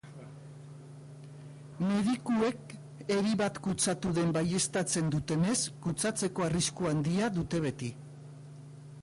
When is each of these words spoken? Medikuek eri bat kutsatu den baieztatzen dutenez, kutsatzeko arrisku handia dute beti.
Medikuek 1.89 2.73
eri 3.17 3.35
bat 3.43 3.61
kutsatu 3.67 4.15
den 4.19 4.33
baieztatzen 4.39 5.13
dutenez, 5.17 5.57
kutsatzeko 5.85 6.49
arrisku 6.49 6.91
handia 6.95 7.31
dute 7.39 7.63
beti. 7.69 7.93